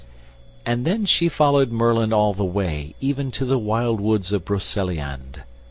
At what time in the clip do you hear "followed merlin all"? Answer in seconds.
1.29-2.33